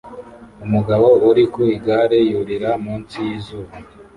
[0.65, 3.71] Umugabo uri ku igare yurira munsi y'izuba